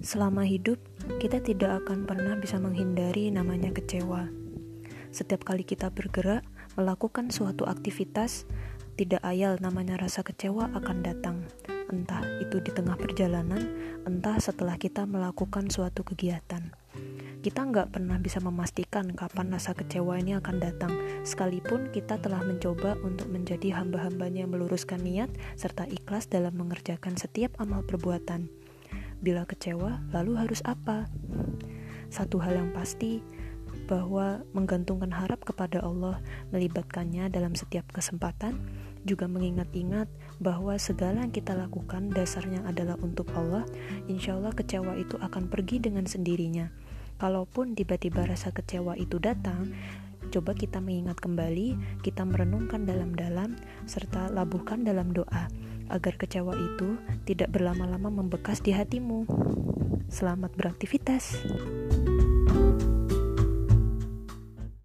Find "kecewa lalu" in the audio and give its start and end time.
29.44-30.32